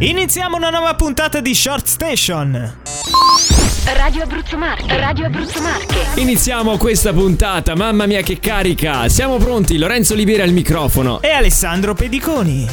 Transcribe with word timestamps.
Iniziamo 0.00 0.56
una 0.56 0.70
nuova 0.70 0.94
puntata 0.94 1.40
di 1.40 1.54
Short 1.54 1.84
Station. 1.84 2.78
Radio 3.84 4.22
Abruzzo 4.22 4.56
Marche, 4.56 4.96
Radio 4.96 5.26
Abruzzo 5.26 5.60
Marche. 5.60 6.18
Iniziamo 6.18 6.78
questa 6.78 7.12
puntata, 7.12 7.74
mamma 7.74 8.06
mia 8.06 8.22
che 8.22 8.40
carica! 8.40 9.10
Siamo 9.10 9.36
pronti, 9.36 9.76
Lorenzo 9.76 10.14
Oliviera 10.14 10.42
al 10.42 10.52
microfono. 10.52 11.20
E 11.20 11.28
Alessandro 11.28 11.92
Pediconi. 11.92 12.66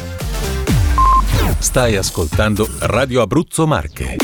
Stai 1.58 1.96
ascoltando 1.96 2.66
Radio 2.78 3.20
Abruzzo 3.20 3.66
Marche. 3.66 4.16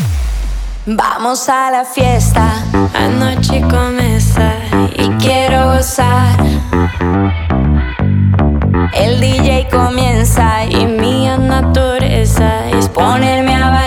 Vamos 0.85 1.47
a 1.49 1.69
la 1.69 1.85
fiesta, 1.85 2.63
anoche 2.93 3.61
comienza 3.69 4.55
y 4.97 5.15
quiero 5.19 5.75
gozar. 5.75 7.44
El 8.93 9.21
DJ 9.21 9.69
comienza 9.71 10.65
y 10.65 10.87
mi 10.87 11.27
naturaleza 11.27 12.69
es 12.71 12.89
ponerme 12.89 13.55
a 13.55 13.71
bailar, 13.71 13.84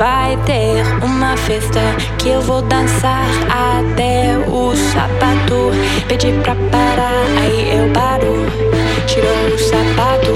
Vai 0.00 0.34
ter 0.46 0.82
uma 1.04 1.36
festa 1.36 1.78
que 2.16 2.30
eu 2.30 2.40
vou 2.40 2.62
dançar 2.62 3.28
até 3.50 4.34
o 4.48 4.74
sapato 4.74 5.72
pedir 6.08 6.32
pra 6.40 6.54
parar. 6.72 7.26
Aí 7.38 7.76
eu 7.76 7.86
paro, 7.92 8.46
tiro 9.06 9.26
o 9.54 9.58
sapato 9.58 10.32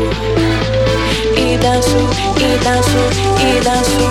e 1.34 1.56
danço, 1.56 1.96
e 2.36 2.62
danço, 2.62 2.98
e 3.40 3.60
danço. 3.64 4.04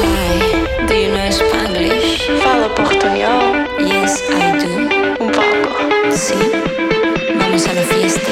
Hi, 0.00 0.86
do 0.88 0.94
you 0.94 1.12
know 1.12 1.30
Spanglish? 1.30 2.26
Fala 2.42 2.68
portunhol? 2.70 3.54
Yes, 3.78 4.24
I 4.30 4.58
do. 4.58 5.22
Un 5.22 5.30
poco. 5.30 5.70
Sí. 6.10 6.34
Vamos 7.38 7.64
a 7.68 7.72
la 7.74 7.82
fiesta. 7.82 8.27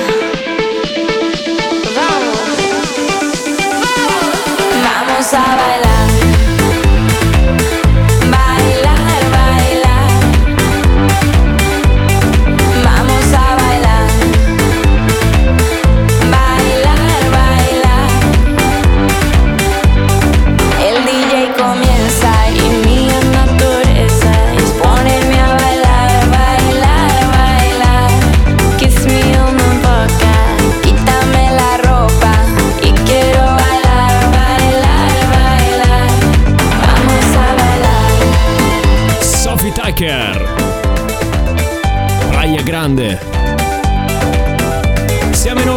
Praia 42.97 43.05
Grande. 43.05 43.17
Siamo 43.19 43.35
in 43.35 43.36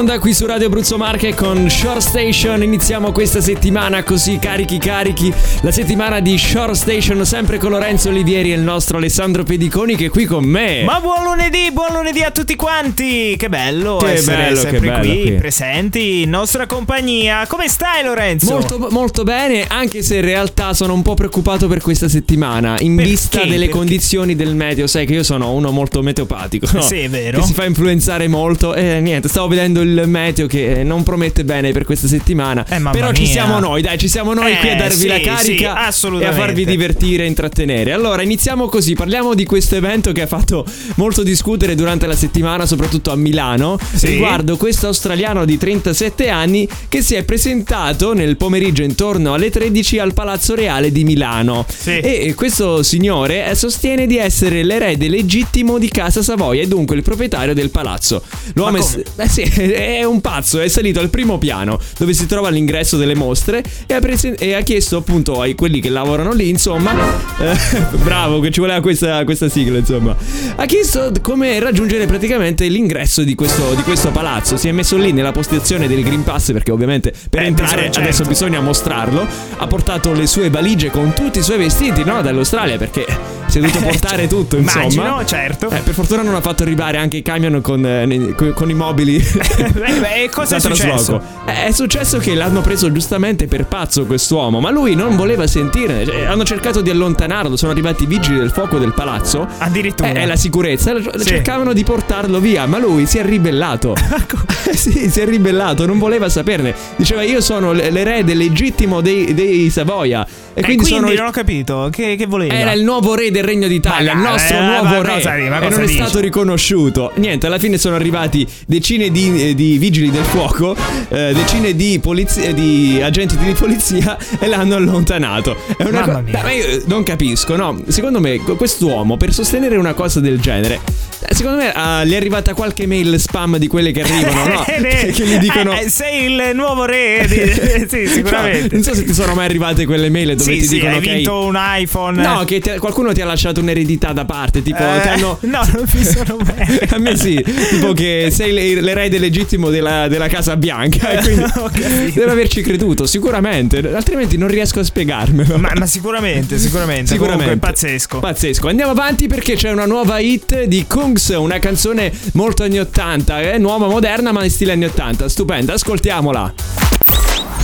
onda 0.09 0.21
qui 0.21 0.33
su 0.33 0.47
Radio 0.47 0.65
Abruzzo 0.65 0.97
Marche 0.97 1.35
con 1.35 1.69
Shore 1.69 2.01
Station. 2.01 2.63
Iniziamo 2.63 3.11
questa 3.11 3.41
settimana 3.41 4.01
così 4.01 4.39
carichi 4.39 4.79
carichi. 4.79 5.31
La 5.61 5.71
settimana 5.71 6.19
di 6.19 6.35
Shore 6.35 6.73
Station 6.73 7.23
sempre 7.27 7.59
con 7.59 7.69
Lorenzo 7.69 8.09
Olivieri 8.09 8.51
e 8.51 8.55
il 8.55 8.61
nostro 8.61 8.97
Alessandro 8.97 9.43
Pediconi 9.43 9.95
che 9.95 10.05
è 10.05 10.09
qui 10.09 10.25
con 10.25 10.43
me. 10.45 10.83
Ma 10.83 10.99
buon 10.99 11.23
lunedì, 11.23 11.69
buon 11.71 11.93
lunedì 11.93 12.23
a 12.23 12.31
tutti 12.31 12.55
quanti! 12.55 13.35
Che 13.37 13.49
bello 13.49 13.97
Che 13.97 14.13
essere 14.13 14.37
bello, 14.37 14.59
sempre 14.59 14.79
che 14.79 14.87
bello 14.87 14.99
qui, 14.99 15.21
qui. 15.21 15.31
presenti 15.33 16.21
in 16.23 16.29
nostra 16.31 16.65
compagnia. 16.65 17.45
Come 17.45 17.67
stai 17.67 18.03
Lorenzo? 18.03 18.51
Molto, 18.51 18.87
molto 18.89 19.21
bene, 19.21 19.67
anche 19.67 20.01
se 20.01 20.15
in 20.15 20.23
realtà 20.23 20.73
sono 20.73 20.93
un 20.93 21.03
po' 21.03 21.13
preoccupato 21.13 21.67
per 21.67 21.81
questa 21.81 22.09
settimana 22.09 22.77
in 22.79 22.95
Perché? 22.95 23.11
vista 23.11 23.39
delle 23.41 23.57
Perché? 23.57 23.69
condizioni 23.69 24.35
del 24.35 24.55
meteo. 24.55 24.87
Sai 24.87 25.05
che 25.05 25.13
io 25.13 25.23
sono 25.23 25.51
uno 25.51 25.69
molto 25.69 26.01
meteopatico, 26.01 26.67
no? 26.73 26.81
Sì, 26.81 27.01
è 27.01 27.09
vero. 27.09 27.41
Che 27.41 27.45
si 27.45 27.53
fa 27.53 27.65
influenzare 27.65 28.27
molto. 28.27 28.73
E 28.73 28.99
niente, 29.01 29.27
stavo 29.27 29.49
vedendo 29.49 29.81
il 29.81 29.97
meteo 30.07 30.47
che 30.47 30.83
non 30.83 31.03
promette 31.03 31.43
bene 31.43 31.71
per 31.71 31.83
questa 31.85 32.07
settimana. 32.07 32.65
Eh, 32.67 32.79
Però 32.91 33.11
ci 33.11 33.23
mia. 33.23 33.31
siamo 33.31 33.59
noi, 33.59 33.81
dai, 33.81 33.97
ci 33.97 34.07
siamo 34.07 34.33
noi 34.33 34.51
Eh, 34.53 34.57
qui 34.57 34.69
a 34.69 34.75
darvi 34.75 34.95
sì, 34.95 35.07
la 35.07 35.15
sì, 35.15 35.21
carica 35.21 35.87
e 36.19 36.25
a 36.25 36.31
farvi 36.33 36.65
divertire 36.65 37.23
e 37.23 37.27
intrattenere. 37.27 37.91
Allora, 37.91 38.21
iniziamo 38.21 38.67
così. 38.67 38.93
Parliamo 38.93 39.33
di 39.33 39.45
questo 39.45 39.75
evento 39.75 40.11
che 40.11 40.21
ha 40.21 40.27
fatto 40.27 40.65
molto 40.95 41.23
discutere 41.23 41.75
durante 41.75 42.05
la 42.07 42.15
settimana, 42.15 42.65
soprattutto 42.65 43.11
a 43.11 43.15
Milano, 43.15 43.77
Sì. 43.93 44.07
riguardo 44.07 44.57
questo 44.57 44.87
australiano 44.87 45.45
di 45.45 45.57
37 45.57 46.29
anni 46.29 46.67
che 46.87 47.01
si 47.01 47.15
è 47.15 47.23
presentato 47.23 48.13
nel 48.13 48.37
pomeriggio 48.37 48.83
intorno 48.83 49.33
alle 49.33 49.49
13 49.49 49.99
al 49.99 50.13
Palazzo 50.13 50.55
Reale 50.55 50.91
di 50.91 51.03
Milano. 51.03 51.65
Sì. 51.67 51.99
E 51.99 52.33
questo 52.35 52.83
signore 52.83 53.49
eh, 53.49 53.55
sostiene 53.55 54.05
di 54.07 54.17
essere 54.17 54.63
l'erede 54.63 55.07
legittimo 55.09 55.77
di 55.77 55.89
Casa 55.89 56.21
Savoia 56.21 56.61
e 56.61 56.67
dunque 56.67 56.95
il 56.95 57.01
proprietario 57.03 57.53
del 57.53 57.69
palazzo. 57.69 58.21
Messo. 58.53 58.53
come? 58.55 58.79
Eh 59.25 59.29
sì, 59.29 59.41
è 59.97 60.03
un 60.03 60.21
pazzo, 60.21 60.59
è 60.59 60.67
salito 60.67 60.99
al 60.99 61.09
primo 61.09 61.37
piano 61.37 61.79
dove 61.97 62.13
si 62.13 62.25
trova 62.25 62.49
l'ingresso 62.49 62.97
delle 62.97 63.15
mostre 63.15 63.63
e 63.85 63.93
ha, 63.93 63.99
presen- 63.99 64.35
e 64.37 64.53
ha 64.53 64.61
chiesto 64.61 64.97
appunto 64.97 65.41
ai 65.41 65.55
quelli 65.55 65.79
che 65.79 65.89
lavorano 65.89 66.33
lì, 66.33 66.49
insomma, 66.49 66.91
eh, 67.39 67.57
bravo 68.03 68.39
che 68.39 68.51
ci 68.51 68.59
voleva 68.59 68.81
questa, 68.81 69.23
questa 69.23 69.49
sigla, 69.49 69.77
insomma, 69.77 70.15
ha 70.55 70.65
chiesto 70.65 71.11
come 71.21 71.59
raggiungere 71.59 72.05
praticamente 72.05 72.67
l'ingresso 72.67 73.23
di 73.23 73.35
questo, 73.35 73.73
di 73.75 73.81
questo 73.83 74.11
palazzo. 74.11 74.57
Si 74.57 74.67
è 74.67 74.71
messo 74.71 74.97
lì 74.97 75.11
nella 75.11 75.31
postazione 75.31 75.87
del 75.87 76.03
Green 76.03 76.23
Pass 76.23 76.51
perché 76.51 76.71
ovviamente 76.71 77.13
per 77.29 77.41
Eh, 77.43 77.45
entrare 77.45 77.83
certo. 77.83 77.99
adesso 77.99 78.23
bisogna 78.25 78.59
mostrarlo. 78.59 79.25
Ha 79.57 79.67
portato 79.67 80.11
le 80.13 80.27
sue 80.27 80.49
valigie 80.49 80.89
con 80.89 81.13
tutti 81.13 81.39
i 81.39 81.43
suoi 81.43 81.57
vestiti, 81.57 82.03
no? 82.03 82.21
Dall'Australia 82.21 82.77
perché 82.77 83.05
si 83.47 83.57
è 83.57 83.61
dovuto 83.61 83.79
portare 83.81 84.27
tutto, 84.27 84.57
insomma. 84.57 84.83
Immagino, 84.85 85.25
certo. 85.25 85.69
Eh, 85.69 85.79
per 85.79 85.93
fortuna 85.93 86.21
non 86.21 86.35
ha 86.35 86.41
fatto 86.41 86.63
arrivare 86.63 86.97
anche 86.97 87.17
i 87.17 87.21
camion 87.21 87.59
con, 87.61 87.85
eh, 87.85 88.35
con 88.53 88.69
i 88.69 88.73
mobili. 88.73 89.17
Beh, 89.79 89.99
beh, 89.99 90.23
e 90.23 90.29
cosa 90.29 90.57
è 90.57 90.59
successo? 90.59 91.21
Eh, 91.45 91.65
È 91.67 91.71
successo 91.71 92.17
che 92.17 92.33
l'hanno 92.35 92.61
preso 92.61 92.91
giustamente 92.91 93.47
per 93.47 93.65
pazzo 93.65 94.05
quest'uomo, 94.05 94.59
ma 94.59 94.69
lui 94.71 94.95
non 94.95 95.15
voleva 95.15 95.47
sentire. 95.47 96.05
Cioè, 96.05 96.25
hanno 96.25 96.43
cercato 96.43 96.81
di 96.81 96.89
allontanarlo, 96.89 97.55
sono 97.55 97.71
arrivati 97.71 98.03
i 98.03 98.05
vigili 98.07 98.37
del 98.37 98.51
fuoco 98.51 98.77
del 98.77 98.93
palazzo. 98.93 99.47
Addirittura. 99.57 100.09
Eh, 100.09 100.13
È 100.13 100.25
la 100.25 100.35
sicurezza. 100.35 100.93
Sì. 101.17 101.25
Cercavano 101.25 101.73
di 101.73 101.83
portarlo 101.83 102.39
via, 102.39 102.65
ma 102.65 102.77
lui 102.79 103.05
si 103.05 103.17
è 103.17 103.23
ribellato. 103.25 103.95
Eh, 104.69 104.75
sì, 104.75 105.09
si 105.09 105.19
è 105.21 105.25
ribellato, 105.25 105.85
non 105.87 105.97
voleva 105.97 106.29
saperne. 106.29 106.75
Diceva: 106.95 107.23
Io 107.23 107.41
sono 107.41 107.71
l'erede 107.71 108.33
legittimo 108.35 109.01
dei, 109.01 109.33
dei 109.33 109.69
Savoia. 109.71 110.23
E 110.53 110.59
E 110.59 110.63
quindi, 110.63 110.83
quindi, 110.83 111.05
sono. 111.07 111.13
non 111.17 111.27
ho 111.27 111.31
capito 111.31 111.87
che, 111.91 112.15
che 112.15 112.25
voleva. 112.27 112.53
Era 112.53 112.73
il 112.73 112.83
nuovo 112.83 113.15
re 113.15 113.31
del 113.31 113.43
Regno 113.43 113.67
d'Italia, 113.67 114.13
Ma 114.13 114.19
il 114.19 114.27
nostro 114.27 114.57
eh, 114.57 114.61
nuovo 114.61 115.01
re. 115.01 115.13
cosa 115.13 115.35
di- 115.35 115.45
e 115.45 115.49
non 115.49 115.63
è 115.63 115.85
dici? 115.85 115.93
stato 115.95 116.19
riconosciuto. 116.19 117.11
Niente, 117.15 117.47
alla 117.47 117.57
fine 117.57 117.77
sono 117.77 117.95
arrivati 117.95 118.45
decine 118.67 119.09
di, 119.09 119.49
eh, 119.49 119.55
di 119.71 119.77
vigili 119.77 120.09
del 120.11 120.23
fuoco, 120.23 120.75
eh, 121.09 121.31
decine 121.33 121.75
di, 121.75 121.99
polizi- 122.01 122.53
di 122.53 122.99
agenti 123.01 123.37
di 123.37 123.53
polizia 123.53 124.17
e 124.39 124.47
l'hanno 124.47 124.75
allontanato. 124.75 125.55
È 125.77 125.83
una 125.83 125.99
Mamma 126.01 126.13
co- 126.13 126.21
mia. 126.21 126.41
Ma 126.41 126.51
io 126.51 126.81
non 126.85 127.03
capisco, 127.03 127.55
no? 127.55 127.81
Secondo 127.87 128.19
me 128.19 128.37
quest'uomo 128.37 129.17
per 129.17 129.33
sostenere 129.33 129.75
una 129.77 129.93
cosa 129.93 130.19
del 130.19 130.39
genere. 130.39 130.79
eh, 131.27 131.35
Secondo 131.35 131.57
me 131.57 131.71
ah, 131.73 132.03
gli 132.03 132.13
è 132.13 132.15
arrivata 132.15 132.53
qualche 132.53 132.87
mail 132.87 133.19
spam 133.19 133.57
di 133.57 133.67
quelle 133.67 133.91
che 133.91 134.01
arrivano, 134.01 134.47
no? 134.53 134.65
Eh, 134.79 135.11
che 135.13 135.25
gli 135.25 135.37
dicono. 135.37 135.73
eh, 135.77 135.89
sei 135.89 136.25
il 136.31 136.51
nuovo 136.55 136.85
re. 136.85 137.25
di- 137.27 137.85
sì, 137.89 138.07
sicuramente. 138.07 138.67
No, 138.67 138.67
non 138.73 138.83
so 138.83 138.93
se 138.95 139.03
ti 139.03 139.13
sono 139.13 139.33
mai 139.33 139.45
arrivate 139.45 139.85
quelle 139.85 140.09
mail 140.09 140.35
dove 140.35 140.53
sì, 140.53 140.59
ti 140.59 140.65
sì, 140.67 140.73
dicono 140.75 140.95
hai 140.95 141.01
che 141.01 141.09
hai- 141.09 141.15
vinto 141.17 141.43
un 141.45 141.57
iPhone. 141.59 142.21
No, 142.21 142.43
che 142.45 142.59
ti- 142.59 142.77
qualcuno 142.79 143.11
ti 143.13 143.21
ha 143.21 143.25
lasciato 143.25 143.59
un'eredità 143.61 144.13
da 144.13 144.25
parte, 144.25 144.61
tipo 144.63 144.77
Eh, 144.79 145.07
hanno 145.09 145.37
No, 145.41 145.59
non 145.73 145.85
mi 145.93 146.03
sono 146.03 146.37
mai. 146.45 146.79
A 146.89 146.97
me 146.97 147.15
sì, 147.17 147.43
tipo 147.69 147.93
che 147.93 148.29
sei 148.31 148.51
l'e- 148.53 148.81
l'erede 148.81 149.17
legittimo 149.19 149.58
della, 149.67 150.07
della 150.07 150.29
Casa 150.29 150.55
Bianca 150.55 151.09
e 151.09 151.17
quindi 151.23 151.43
capito. 151.51 152.19
devo 152.19 152.31
averci 152.31 152.61
creduto, 152.61 153.05
sicuramente, 153.05 153.77
altrimenti 153.93 154.37
non 154.37 154.47
riesco 154.47 154.79
a 154.79 154.83
spiegarmelo. 154.83 155.57
Ma, 155.57 155.73
ma 155.75 155.85
sicuramente, 155.85 156.57
sicuramente. 156.57 157.11
Sicuramente. 157.11 157.43
Comunque, 157.43 157.67
pazzesco. 157.67 158.19
Pazzesco. 158.19 158.67
Andiamo 158.69 158.91
avanti 158.91 159.27
perché 159.27 159.55
c'è 159.55 159.71
una 159.71 159.85
nuova 159.85 160.19
hit 160.19 160.63
di 160.63 160.85
Kungs, 160.87 161.29
una 161.37 161.59
canzone 161.59 162.11
molto 162.33 162.63
anni 162.63 162.79
80, 162.79 163.41
eh? 163.53 163.57
nuova, 163.57 163.87
moderna, 163.87 164.31
ma 164.31 164.43
in 164.43 164.49
stile 164.49 164.71
anni 164.71 164.85
80. 164.85 165.27
Stupenda, 165.27 165.73
ascoltiamola. 165.73 166.53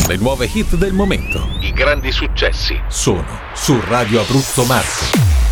Le 0.08 0.18
nuove 0.18 0.50
hit 0.52 0.76
del 0.76 0.94
momento. 0.94 1.48
I 1.62 1.72
grandi 1.72 2.12
successi. 2.12 2.80
Sono 2.90 3.26
su 3.54 3.80
Radio 3.88 4.22
Abruzzo 4.22 4.66
Marche. 4.66 5.45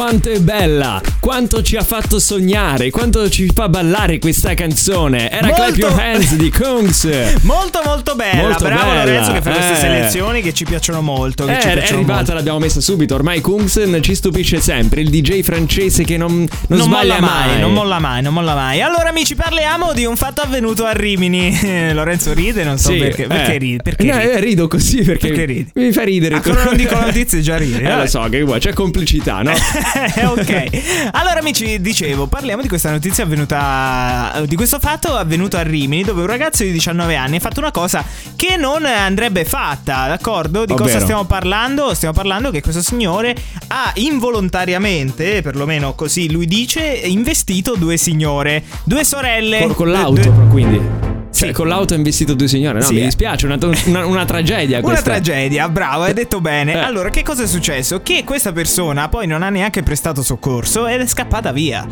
Quanto 0.00 0.30
è 0.30 0.38
bella! 0.38 0.98
Quanto 1.20 1.60
ci 1.62 1.76
ha 1.76 1.82
fatto 1.82 2.18
sognare! 2.18 2.88
Quanto 2.88 3.28
ci 3.28 3.50
fa 3.54 3.68
ballare 3.68 4.18
questa 4.18 4.54
canzone! 4.54 5.30
Era 5.30 5.48
Molto- 5.48 5.62
Clap 5.62 5.76
Your 5.76 6.00
Hands 6.00 6.34
di 6.36 6.48
Kungs! 6.56 7.42
Molto 7.42 7.82
molto 7.84 8.14
bella, 8.14 8.40
Molto 8.48 8.64
bravo 8.64 8.88
bella, 8.92 9.04
Lorenzo 9.04 9.32
che 9.32 9.42
fa 9.42 9.50
queste 9.50 9.72
eh. 9.72 9.76
selezioni 9.76 10.40
che 10.40 10.54
ci 10.54 10.64
piacciono 10.64 11.02
molto. 11.02 11.44
Che 11.44 11.52
Eh, 11.58 11.60
ci 11.60 11.68
è 11.68 11.72
piacciono 11.74 11.98
arrivata, 11.98 12.16
molto. 12.20 12.32
l'abbiamo 12.32 12.58
messa 12.60 12.80
subito. 12.80 13.14
Ormai 13.14 13.42
Kungs 13.42 13.98
ci 14.00 14.14
stupisce 14.14 14.58
sempre. 14.62 15.02
Il 15.02 15.10
DJ 15.10 15.42
francese 15.42 16.02
che 16.04 16.16
non, 16.16 16.34
non, 16.68 16.78
Non 16.78 16.88
molla 16.88 17.20
mai, 17.20 17.60
non 17.60 17.72
molla 17.74 17.98
mai, 17.98 18.22
non 18.22 18.32
molla 18.32 18.54
mai. 18.54 18.80
Allora, 18.80 19.10
amici, 19.10 19.34
parliamo 19.34 19.92
di 19.92 20.06
un 20.06 20.16
fatto 20.16 20.40
avvenuto 20.40 20.86
a 20.86 20.92
Rimini. 20.92 21.58
Lorenzo 21.92 22.32
ride, 22.32 22.64
non 22.64 22.78
so 22.78 22.90
Sì, 22.90 22.96
perché. 22.96 23.26
Perché 23.26 23.54
eh. 23.54 23.58
ride? 23.58 23.82
Perché 23.82 24.04
No, 24.04 24.16
ride? 24.18 24.32
eh, 24.32 24.40
rido 24.40 24.66
così 24.66 25.02
perché, 25.02 25.26
Perché 25.28 25.44
ridi? 25.44 25.70
mi 25.74 25.92
fa 25.92 26.04
ridere. 26.04 26.36
Ancora 26.36 26.64
non 26.64 26.76
dico 26.76 26.98
notizie, 26.98 27.42
già 27.42 27.58
ridi. 27.58 27.82
Eh, 27.82 27.94
lo 27.96 28.06
so, 28.06 28.26
che 28.30 28.42
c'è 28.58 28.72
complicità, 28.72 29.42
no? 29.42 29.52
Eh, 29.94 30.24
ok. 30.26 31.10
Allora, 31.12 31.40
amici, 31.40 31.80
dicevo, 31.80 32.26
parliamo 32.26 32.62
di 32.62 32.68
questa 32.68 32.90
notizia 32.90 33.24
avvenuta. 33.24 34.42
di 34.46 34.56
questo 34.56 34.78
fatto 34.78 35.14
avvenuto 35.14 35.56
a 35.56 35.62
Rimini, 35.62 36.02
dove 36.02 36.20
un 36.20 36.26
ragazzo 36.26 36.62
di 36.62 36.72
19 36.72 37.16
anni 37.16 37.36
ha 37.36 37.40
fatto 37.40 37.60
una 37.60 37.70
cosa 37.70 38.04
che 38.36 38.56
non 38.56 38.84
andrebbe 38.84 39.44
fatta, 39.44 40.06
d'accordo? 40.06 40.64
Di 40.64 40.72
cosa 40.72 40.84
Ovvero? 40.84 41.00
stiamo 41.00 41.24
parlando? 41.24 41.94
Stiamo 41.94 42.14
parlando 42.14 42.50
che 42.50 42.60
questo 42.62 42.82
signore 42.82 43.34
ha 43.68 43.90
involontariamente, 43.96 45.42
perlomeno 45.42 45.94
così 45.94 46.30
lui 46.30 46.46
dice, 46.46 46.82
investito 46.82 47.74
due 47.76 47.96
signore, 47.96 48.64
due 48.84 49.04
sorelle. 49.04 49.60
Con, 49.60 49.74
con 49.74 49.90
l'auto, 49.90 50.30
due- 50.30 50.46
quindi. 50.48 51.09
Cioè, 51.32 51.48
Sì. 51.48 51.54
con 51.54 51.68
l'auto 51.68 51.94
ha 51.94 51.96
investito 51.96 52.34
due 52.34 52.48
signore. 52.48 52.80
No, 52.80 52.84
Sì, 52.84 52.94
mi 52.94 53.00
eh. 53.00 53.04
dispiace, 53.04 53.46
una, 53.46 53.56
una- 53.86 54.04
una 54.06 54.24
tragedia 54.24 54.78
Una 54.80 54.86
questa. 54.88 55.04
tragedia, 55.10 55.68
bravo, 55.68 56.02
hai 56.02 56.12
detto 56.12 56.40
bene. 56.40 56.74
Eh. 56.74 56.78
Allora, 56.78 57.08
che 57.10 57.22
cosa 57.22 57.44
è 57.44 57.46
successo? 57.46 58.02
Che 58.02 58.24
questa 58.24 58.52
persona 58.52 59.08
poi 59.08 59.26
non 59.26 59.42
ha 59.42 59.48
neanche 59.48 59.82
prestato 59.82 60.22
soccorso 60.22 60.86
ed 60.86 61.00
è 61.00 61.06
scappata 61.06 61.52
via. 61.52 61.86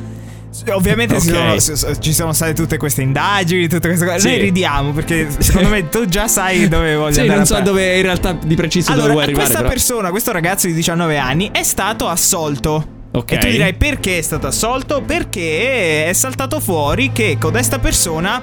Ovviamente 0.73 1.21
si 1.21 1.31
Ok. 1.31 1.61
sono- 1.63 1.99
ci 1.99 2.13
sono 2.13 2.33
state 2.33 2.53
tutte 2.53 2.79
queste 2.79 3.03
indagini, 3.03 3.69
tutte 3.69 3.87
queste 3.89 4.05
cose. 4.07 4.19
Sì. 4.19 4.29
Noi 4.29 4.39
ridiamo 4.41 4.91
perché 4.93 5.29
secondo 5.39 5.69
me 5.69 5.89
tu 5.89 6.05
già 6.07 6.27
sai 6.27 6.67
dove 6.69 6.97
voglio 6.97 7.13
Sì, 7.13 7.21
andare. 7.21 7.37
non 7.39 7.47
so 7.47 7.55
parare. 7.55 7.71
dove 7.71 7.97
in 7.97 8.03
realtà 8.03 8.33
di 8.33 8.55
preciso 8.57 8.89
dove 8.89 8.99
Allora, 9.01 9.13
vuoi 9.13 9.25
arrivare. 9.25 9.45
questa 9.47 9.63
però. 9.63 9.73
persona, 9.75 10.11
questo 10.11 10.33
ragazzo 10.33 10.67
di 10.67 10.73
19 10.75 11.17
anni, 11.17 11.49
è 11.53 11.63
stato 11.63 12.09
assolto. 12.09 12.97
Ok. 13.13 13.33
E 13.33 13.39
tu 13.39 13.47
dirai 13.49 13.75
perché 13.75 14.19
è 14.19 14.23
stato 14.23 14.47
assolto? 14.49 15.01
Perché 15.03 16.07
è 16.07 16.13
saltato 16.13 16.61
fuori 16.61 17.13
che 17.13 17.37
codesta 17.39 17.79
persona 17.79 18.43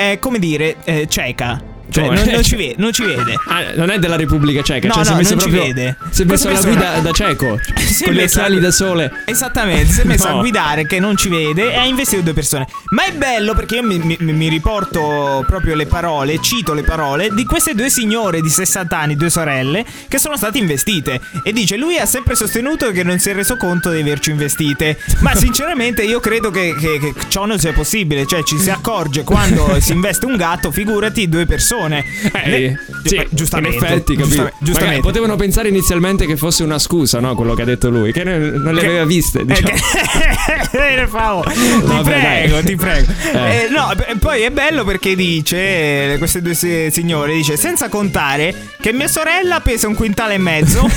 è, 0.00 0.18
come 0.18 0.38
dire, 0.38 0.76
eh, 0.84 1.06
cieca. 1.08 1.69
Cioè, 1.90 2.04
Come? 2.04 2.16
non, 2.24 2.28
non 2.34 2.42
ci 2.42 2.56
vede, 2.56 2.74
non 2.78 2.92
ci 2.92 3.02
vede. 3.04 3.34
Ah, 3.48 3.72
non 3.74 3.90
è 3.90 3.98
della 3.98 4.16
Repubblica 4.16 4.62
Ceca, 4.62 4.86
No, 4.88 4.94
cioè 4.94 5.04
si 5.04 5.10
è 5.10 5.12
no, 5.12 5.18
messo 5.18 5.34
non 5.34 5.42
ci 5.44 5.48
proprio 5.50 5.74
vede. 5.74 5.96
Si 6.10 6.22
è 6.22 6.24
messo 6.24 6.48
alla 6.48 6.60
guida 6.60 6.98
da 7.00 7.10
cieco, 7.12 7.46
con 8.04 8.12
le 8.14 8.22
occhiali 8.24 8.60
da 8.60 8.70
sole. 8.70 9.10
Esattamente, 9.24 9.92
si 9.92 10.00
è 10.00 10.04
messo 10.04 10.28
No. 10.28 10.36
a 10.36 10.40
guidare 10.40 10.86
che 10.86 11.00
non 11.00 11.16
ci 11.16 11.28
vede 11.28 11.72
e 11.72 11.76
ha 11.76 11.84
investito 11.84 12.22
due 12.22 12.32
persone. 12.34 12.66
Ma 12.90 13.04
è 13.04 13.12
bello 13.12 13.54
perché 13.54 13.76
io 13.76 13.82
mi, 13.82 13.98
mi- 13.98 14.18
mi 14.32 14.48
riporto 14.48 15.44
proprio 15.46 15.74
le 15.74 15.86
parole, 15.86 16.40
cito 16.40 16.72
le 16.74 16.82
parole 16.82 17.28
di 17.32 17.44
queste 17.44 17.74
due 17.74 17.90
signore 17.90 18.40
di 18.40 18.48
60 18.48 18.98
anni, 18.98 19.16
due 19.16 19.30
sorelle, 19.30 19.84
che 20.08 20.18
sono 20.18 20.36
state 20.36 20.58
investite. 20.58 21.20
E 21.42 21.52
dice: 21.52 21.76
Lui 21.76 21.98
ha 21.98 22.06
sempre 22.06 22.34
sostenuto 22.36 22.90
che 22.92 23.02
non 23.02 23.18
si 23.18 23.30
è 23.30 23.34
reso 23.34 23.56
conto 23.56 23.90
di 23.90 24.00
averci 24.00 24.30
investite. 24.30 24.98
Ma 25.20 25.34
sinceramente 25.36 26.02
io 26.02 26.20
credo 26.20 26.50
che, 26.50 26.74
che- 26.78 26.98
che 26.98 27.14
ciò 27.28 27.46
non 27.46 27.58
sia 27.58 27.72
possibile. 27.72 28.26
Cioè, 28.26 28.42
ci 28.44 28.58
si 28.58 28.70
accorge 28.70 29.24
quando 29.24 29.78
si 29.80 29.92
investe 29.92 30.26
un 30.26 30.36
gatto, 30.36 30.70
figurati 30.70 31.28
due 31.28 31.46
persone. 31.46 31.78
Eh, 32.32 32.50
Ne- 32.50 32.78
sì, 33.04 33.26
giustamente. 33.30 33.76
in 33.76 33.84
effetti, 33.84 34.16
giustamente, 34.16 34.54
giustamente. 34.60 35.00
Potevano 35.00 35.36
pensare 35.36 35.68
inizialmente 35.68 36.26
che 36.26 36.36
fosse 36.36 36.62
una 36.62 36.78
scusa, 36.78 37.18
no? 37.20 37.34
Quello 37.34 37.54
che 37.54 37.62
ha 37.62 37.64
detto 37.64 37.88
lui, 37.90 38.12
che 38.12 38.24
non, 38.24 38.40
le 38.74 38.80
Che- 38.80 38.86
aveva 38.86 39.04
viste. 39.04 39.40
Eh, 39.40 39.44
Diciamo. 39.44 39.68
Eh, 40.72 41.06
Favo, 41.06 41.42
ti 41.48 41.58
Vabbè, 41.84 42.02
prego, 42.02 42.54
dai. 42.54 42.64
ti 42.64 42.76
prego. 42.76 43.12
Eh. 43.32 43.38
Eh, 43.64 43.68
no, 43.70 43.92
poi 44.18 44.42
è 44.42 44.50
bello 44.50 44.84
perché 44.84 45.14
dice, 45.16 46.14
queste 46.18 46.40
due 46.42 46.54
si- 46.54 46.88
signore, 46.90 47.32
dice, 47.34 47.56
senza 47.56 47.88
contare 47.88 48.54
che 48.80 48.92
mia 48.92 49.08
sorella 49.08 49.60
pesa 49.60 49.88
un 49.88 49.94
quintale 49.94 50.34
e 50.34 50.38
mezzo. 50.38 50.88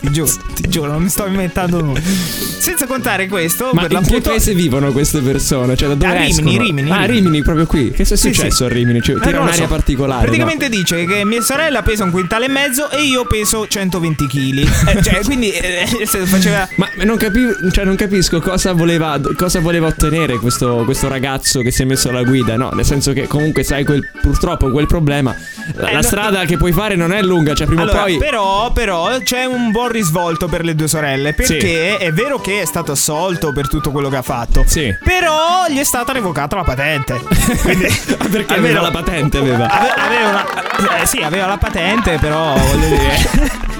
ti 0.00 0.10
giuro, 0.10 0.30
ti 0.54 0.68
giuro, 0.68 0.90
non 0.92 1.02
mi 1.02 1.08
sto 1.08 1.26
inventando 1.26 1.80
nulla. 1.82 2.00
Senza 2.00 2.86
contare 2.86 3.26
questo, 3.28 3.70
Ma 3.72 3.82
per 3.82 3.92
in 3.92 3.98
che 3.98 4.04
l'appunto... 4.04 4.30
paese 4.30 4.54
vivono 4.54 4.92
queste 4.92 5.20
persone? 5.20 5.76
Cioè, 5.76 5.88
da 5.88 5.94
dove 5.94 6.10
A 6.10 6.12
Rimini, 6.14 6.30
escono? 6.30 6.50
Rimini, 6.62 6.90
Ah, 6.90 7.04
Rimini. 7.04 7.20
Rimini, 7.24 7.42
proprio 7.42 7.66
qui. 7.66 7.90
Che 7.90 8.02
è 8.02 8.04
Sì, 8.04 8.16
successo 8.16 8.56
sì. 8.56 8.64
a 8.64 8.68
Rimini? 8.68 9.00
Cioè, 9.02 9.16
Eh, 9.16 9.20
tira 9.20 9.40
un'aria 9.40 9.62
so. 9.62 9.66
particolare. 9.68 10.11
Praticamente 10.20 10.68
dice 10.68 11.04
che 11.06 11.24
mia 11.24 11.40
sorella 11.42 11.82
pesa 11.82 12.04
un 12.04 12.10
quintale 12.10 12.46
e 12.46 12.48
mezzo 12.48 12.90
e 12.90 13.02
io 13.02 13.24
peso 13.26 13.66
120 13.66 14.26
kg. 14.26 15.00
cioè, 15.02 15.20
quindi 15.24 15.50
eh, 15.50 15.86
faceva... 16.26 16.60
no? 16.60 16.68
Ma 16.76 16.88
non, 17.04 17.16
capi- 17.16 17.70
cioè, 17.72 17.84
non 17.84 17.96
capisco 17.96 18.40
cosa 18.40 18.72
voleva, 18.72 19.18
cosa 19.36 19.60
voleva 19.60 19.86
ottenere 19.88 20.38
questo, 20.38 20.82
questo 20.84 21.08
ragazzo 21.08 21.60
che 21.60 21.70
si 21.70 21.82
è 21.82 21.84
messo 21.84 22.08
alla 22.08 22.22
guida, 22.22 22.56
no? 22.56 22.70
Nel 22.72 22.84
senso 22.84 23.12
che 23.12 23.26
comunque 23.26 23.62
sai 23.62 23.84
quel, 23.84 24.08
purtroppo 24.20 24.70
quel 24.70 24.86
problema. 24.86 25.34
La, 25.74 25.88
Eh, 25.88 25.92
la 25.92 25.98
no- 25.98 26.02
strada 26.02 26.44
che 26.44 26.56
puoi 26.56 26.72
fare 26.72 26.94
non 26.96 27.12
è 27.12 27.22
lunga, 27.22 27.54
cioè 27.54 27.66
prima 27.66 27.82
Allora, 27.82 28.00
o 28.00 28.02
poi. 28.04 28.18
però, 28.18 28.72
però 28.72 29.18
c'è 29.22 29.44
un 29.44 29.70
buon 29.70 29.88
risvolto 29.90 30.46
per 30.48 30.64
le 30.64 30.74
due 30.74 30.88
sorelle. 30.88 31.32
Perché 31.34 31.96
è 31.98 32.12
vero 32.12 32.40
che 32.40 32.60
è 32.62 32.64
stato 32.64 32.92
assolto 32.92 33.52
per 33.52 33.68
tutto 33.68 33.90
quello 33.90 34.08
che 34.08 34.16
ha 34.16 34.22
fatto. 34.22 34.64
Sì. 34.66 34.94
Però 35.02 35.66
gli 35.68 35.78
è 35.78 35.84
stata 35.84 36.12
revocata 36.12 36.56
la 36.56 36.62
patente. 36.64 37.20
Quindi, 37.62 37.86
Perché 38.30 38.54
almeno- 38.54 38.78
aveva 38.78 38.80
la 38.82 38.90
patente, 38.90 39.38
aveva. 39.38 39.68
Ave- 39.68 39.92
aveva 40.04 40.28
una- 40.28 41.00
eh, 41.02 41.06
sì, 41.06 41.18
aveva 41.22 41.46
la 41.46 41.58
patente, 41.58 42.18
però 42.18 42.54
voglio 42.56 42.88
dire. 42.88 43.70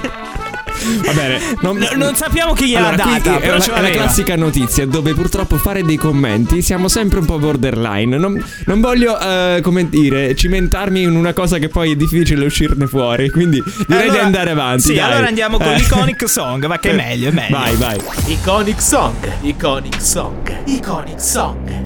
Va 1.05 1.13
bene, 1.13 1.39
non, 1.61 1.77
No, 1.77 1.87
non 1.95 2.15
sappiamo 2.15 2.51
chi 2.53 2.65
gliel'ha 2.67 2.89
Allora, 2.89 3.05
data. 3.05 3.37
è, 3.37 3.39
però 3.39 3.55
una- 3.55 3.63
ce 3.63 3.73
è 3.73 3.81
la 3.81 3.89
classica 3.89 4.35
notizia 4.35 4.85
dove 4.85 5.13
purtroppo 5.13 5.55
fare 5.57 5.81
dei 5.83 5.95
commenti 5.95 6.61
siamo 6.61 6.89
sempre 6.89 7.19
un 7.19 7.25
po' 7.25 7.37
borderline. 7.39 8.17
Non, 8.17 8.43
non 8.65 8.81
voglio, 8.81 9.17
eh, 9.17 9.59
come 9.63 9.87
dire, 9.87 10.35
cimentarmi 10.35 11.01
in 11.03 11.15
una 11.15 11.31
cosa 11.31 11.57
che 11.57 11.69
poi 11.69 11.93
è 11.93 11.95
difficile 11.95 12.43
uscirne 12.45 12.85
fuori. 12.87 13.29
Quindi 13.29 13.63
direi 13.87 14.01
Allora- 14.03 14.19
di 14.19 14.25
andare 14.25 14.49
avanti. 14.51 14.81
Sì, 14.83 14.93
dai. 14.95 15.11
allora 15.11 15.27
andiamo 15.27 15.57
con 15.57 15.67
Eh. 15.71 15.77
l'iconic 15.77 16.27
song. 16.27 16.67
Va 16.67 16.77
che 16.77 16.89
è 16.91 16.95
meglio, 16.95 17.29
è 17.29 17.31
meglio. 17.33 17.57
Vai, 17.57 17.75
vai. 17.77 17.97
Iconic 18.25 18.81
Song, 18.81 19.31
Iconic 19.41 20.01
Song, 20.01 20.53
Iconic 20.65 21.21
Song. 21.21 21.81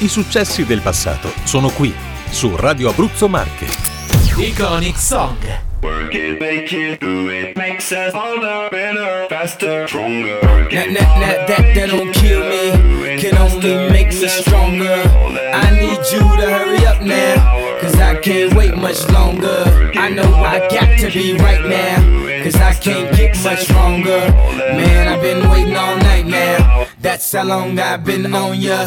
I 0.00 0.08
successi 0.08 0.64
del 0.64 0.80
passato 0.80 1.32
sono 1.42 1.68
qui, 1.70 1.92
su 2.32 2.56
Radio 2.56 2.90
Abruzzo 2.90 3.28
Marche. 3.28 3.66
Iconic 4.36 4.96
Song. 4.96 5.36
Work 5.82 6.14
it, 6.14 6.40
make 6.40 6.72
it, 6.72 7.00
do 7.00 7.28
it. 7.28 7.56
Makes 7.56 7.92
us 7.92 8.14
older, 8.14 8.68
better, 8.70 9.26
faster, 9.28 9.86
stronger. 9.86 10.40
That, 10.40 10.70
that, 10.70 10.94
that, 10.94 11.48
that, 11.48 11.74
that 11.74 11.90
don't 11.90 12.12
kill 12.12 12.40
me, 12.40 13.20
can 13.20 13.36
only 13.38 13.90
make 13.90 14.08
me 14.08 14.28
stronger. 14.28 15.02
I 15.54 15.70
need 15.70 16.00
you 16.10 16.18
to 16.18 16.50
hurry 16.50 16.84
up 16.86 17.02
now, 17.02 17.78
cause 17.80 17.94
I 17.96 18.18
can't 18.20 18.54
wait 18.54 18.76
much 18.76 19.08
longer. 19.10 19.64
I 19.94 20.10
know 20.10 20.34
I 20.34 20.68
got 20.68 20.98
to 20.98 21.10
be 21.10 21.34
right 21.38 21.64
now, 21.64 22.42
cause 22.42 22.56
I 22.56 22.74
can't 22.74 23.16
get 23.16 23.36
much 23.44 23.70
longer. 23.70 24.20
Man, 24.74 25.08
I've 25.08 25.22
been 25.22 25.48
waiting 25.48 25.76
all 25.76 25.96
night 25.98 26.26
now, 26.26 26.86
that's 27.00 27.30
how 27.32 27.44
long 27.44 27.78
I've 27.78 28.04
been 28.04 28.34
on 28.34 28.60
ya. 28.60 28.86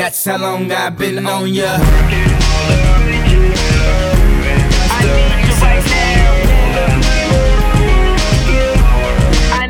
That's 0.00 0.24
how 0.24 0.38
long 0.38 0.72
I've 0.72 0.96
been 0.96 1.26
on 1.26 1.46
ya. 1.52 1.76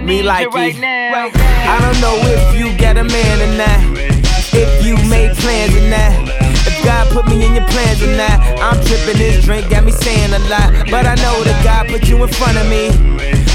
Me 0.06 0.22
like 0.22 0.46
it. 0.46 0.54
Right 0.54 0.78
now. 0.78 1.30
I 1.34 1.78
don't 1.82 2.00
know 2.00 2.16
if 2.22 2.56
you 2.56 2.78
got 2.78 2.96
a 2.96 3.02
man 3.02 3.42
or 3.42 3.56
not. 3.58 3.80
If 4.54 4.86
you 4.86 4.94
made 5.10 5.36
plans 5.38 5.74
or 5.74 5.90
not. 5.90 6.30
If 6.64 6.84
God 6.84 7.08
put 7.12 7.20
put 7.22 7.30
me 7.30 7.44
in 7.44 7.54
your 7.54 7.66
plans 7.66 8.02
or 8.02 8.14
not. 8.16 8.40
I'm 8.60 8.76
tripping, 8.84 9.18
this 9.18 9.44
drink 9.44 9.68
got 9.70 9.84
me 9.84 9.92
saying 9.92 10.32
a 10.32 10.38
lot. 10.48 10.90
But 10.90 11.06
I 11.06 11.14
know 11.16 11.44
that 11.44 11.60
God 11.64 11.88
put 11.88 12.08
you 12.08 12.22
in 12.22 12.28
front 12.28 12.56
of 12.58 12.66
me. 12.68 13.39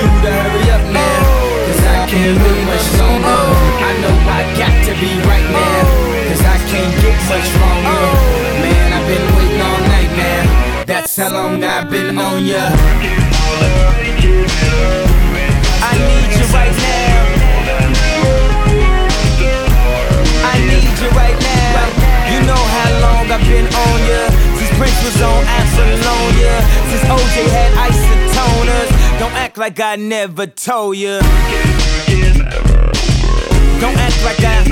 You 0.00 0.08
to 0.08 0.32
hurry 0.32 0.64
up 0.72 0.84
now. 0.96 1.20
Cause 1.68 1.84
I 1.84 2.08
can't 2.08 2.38
wait 2.40 2.62
much 2.72 2.86
longer. 2.96 3.42
I 3.84 3.92
know 4.00 4.16
I 4.32 4.40
got 4.56 4.72
to 4.88 4.92
be 4.96 5.12
right 5.28 5.48
now. 5.52 5.84
Cause 6.28 6.40
I 6.40 6.56
can't 6.72 6.94
get 7.04 7.18
much 7.28 7.48
longer. 7.60 8.00
Man, 8.64 8.96
I've 8.96 9.04
been 9.04 9.26
waiting 9.36 9.60
all 9.60 9.80
night 9.92 10.12
now. 10.16 10.84
That's 10.86 11.14
how 11.16 11.30
long 11.34 11.62
I've 11.62 11.90
been 11.90 12.16
on 12.16 12.46
ya. 12.46 12.64
I 15.84 15.92
need 16.08 16.30
you 16.32 16.46
right 16.56 16.76
now. 16.80 17.20
I 20.48 20.56
need 20.64 20.96
you 20.96 21.10
right 21.12 21.38
now. 21.44 21.76
You 22.32 22.40
know 22.48 22.62
how 22.76 22.90
long 23.04 23.24
I've 23.28 23.44
been 23.44 23.68
on 23.68 23.98
ya. 24.08 24.59
Prince 24.80 25.04
was 25.04 25.20
on 25.20 25.44
Apollonia. 25.44 26.56
Since 26.88 27.04
OJ 27.04 27.36
had 27.52 27.70
isotoners. 27.92 28.90
Don't 29.20 29.36
act 29.36 29.58
like 29.58 29.78
I 29.78 29.96
never 29.96 30.46
told 30.46 30.96
ya. 30.96 31.20
Don't 33.76 33.98
act 34.00 34.24
like 34.24 34.40
I 34.40 34.64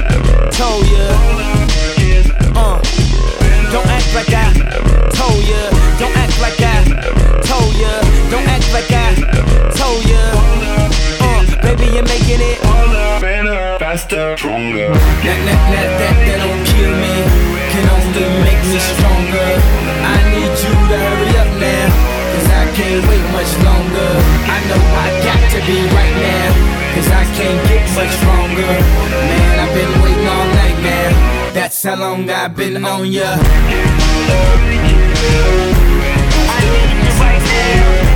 told 0.51 0.87
ya. 0.89 1.05
Uh. 2.57 2.81
Don't 3.71 3.87
act 3.87 4.09
like 4.15 4.33
I 4.33 4.49
told 5.13 5.45
ya. 5.45 5.69
Don't 6.01 6.17
act 6.17 6.41
like 6.41 6.59
I 6.59 6.89
told 7.45 7.77
ya. 7.77 8.01
Don't 8.33 8.49
act 8.49 8.73
like 8.73 8.91
I 8.91 9.13
told 9.77 10.09
ya. 10.09 10.25
Uh, 11.21 11.45
baby, 11.61 11.85
you're 11.93 12.09
making 12.09 12.41
it. 12.41 12.59
Better, 13.21 13.77
faster, 13.79 14.39
stronger. 14.39 14.89
That, 14.89 15.21
that, 15.21 15.61
that, 15.69 15.89
that, 16.01 16.17
that 16.25 16.39
don't 16.49 16.65
kill 16.65 16.97
me. 16.97 17.18
Only 18.19 18.43
make 18.43 18.63
me 18.67 18.79
stronger. 18.83 19.49
I 20.03 20.19
need 20.35 20.51
you 20.51 20.75
to 20.91 20.97
hurry 21.07 21.31
up 21.39 21.51
now. 21.63 21.87
Cause 22.35 22.49
I 22.51 22.65
can't 22.75 23.03
wait 23.07 23.27
much 23.31 23.53
longer. 23.63 24.11
I 24.55 24.59
know 24.67 24.83
I 25.07 25.09
got 25.23 25.43
to 25.55 25.59
be 25.69 25.79
right 25.95 26.17
now. 26.19 26.51
Cause 26.95 27.09
I 27.15 27.23
can't 27.39 27.63
get 27.69 27.87
much 27.95 28.11
stronger. 28.19 28.75
Man, 29.31 29.61
I've 29.63 29.73
been 29.73 30.03
waiting 30.03 30.27
all 30.27 30.49
night 30.63 30.79
now. 30.83 31.53
That's 31.55 31.81
how 31.85 31.95
long 31.95 32.29
I've 32.29 32.57
been 32.57 32.85
on 32.85 33.07
ya. 33.07 33.37
I 36.49 36.61
need 36.75 36.91
you 36.99 37.11
right 37.23 37.43
now. 37.47 38.08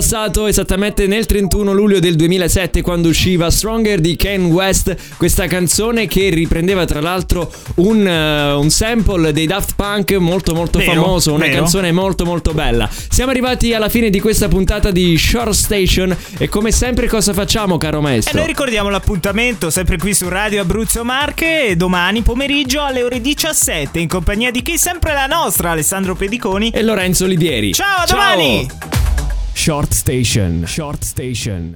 Passato, 0.00 0.46
esattamente 0.46 1.06
nel 1.06 1.26
31 1.26 1.74
luglio 1.74 1.98
del 1.98 2.16
2007, 2.16 2.80
quando 2.80 3.08
usciva 3.10 3.50
Stronger 3.50 4.00
di 4.00 4.16
Ken 4.16 4.46
West, 4.46 4.96
questa 5.18 5.46
canzone 5.46 6.06
che 6.06 6.30
riprendeva 6.30 6.86
tra 6.86 7.02
l'altro 7.02 7.52
un, 7.76 8.06
eh, 8.06 8.52
un 8.52 8.70
sample 8.70 9.30
dei 9.34 9.46
Daft 9.46 9.74
Punk 9.76 10.12
molto 10.12 10.54
molto 10.54 10.78
Vero, 10.78 10.92
famoso, 10.94 11.34
una 11.34 11.44
vero. 11.44 11.58
canzone 11.58 11.92
molto 11.92 12.24
molto 12.24 12.54
bella. 12.54 12.88
Siamo 13.10 13.30
arrivati 13.30 13.74
alla 13.74 13.90
fine 13.90 14.08
di 14.08 14.20
questa 14.20 14.48
puntata 14.48 14.90
di 14.90 15.18
Short 15.18 15.50
Station 15.52 16.16
e 16.38 16.48
come 16.48 16.72
sempre 16.72 17.06
cosa 17.06 17.34
facciamo 17.34 17.76
caro 17.76 17.98
E 17.98 18.00
maestro? 18.00 18.38
noi 18.38 18.46
ricordiamo 18.46 18.88
l'appuntamento 18.88 19.68
sempre 19.68 19.98
qui 19.98 20.14
su 20.14 20.30
Radio 20.30 20.62
Abruzzo 20.62 21.04
Marche 21.04 21.74
domani 21.76 22.22
pomeriggio 22.22 22.80
alle 22.82 23.02
ore 23.02 23.20
17 23.20 23.98
in 23.98 24.08
compagnia 24.08 24.50
di 24.50 24.62
chi? 24.62 24.78
Sempre 24.78 25.12
la 25.12 25.26
nostra 25.26 25.72
Alessandro 25.72 26.14
Pediconi. 26.14 26.70
E 26.70 26.80
Lorenzo 26.82 27.24
Olivieri. 27.24 27.74
Ciao, 27.74 28.04
a 28.04 28.06
domani! 28.06 29.19
Short 29.54 29.92
Station. 29.92 30.64
Short 30.66 31.04
Station. 31.04 31.68